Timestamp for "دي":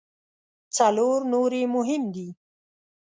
2.15-2.27